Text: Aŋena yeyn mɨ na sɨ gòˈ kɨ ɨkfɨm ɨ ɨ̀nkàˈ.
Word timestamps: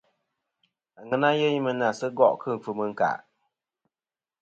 Aŋena 0.99 1.29
yeyn 1.39 1.61
mɨ 1.65 1.71
na 1.79 1.87
sɨ 1.99 2.07
gòˈ 2.17 2.33
kɨ 2.41 2.47
ɨkfɨm 2.55 2.77
ɨ 2.81 2.85
ɨ̀nkàˈ. 2.87 3.17